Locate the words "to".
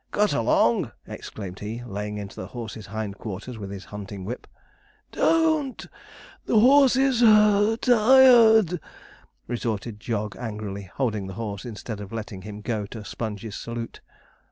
12.87-13.05